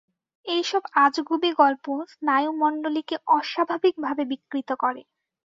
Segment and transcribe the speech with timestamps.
[0.45, 5.01] এইসব আজগুবী গল্প স্নায়ুমণ্ডলীকে অস্বাভাবিকভাবে বিকৃত করে।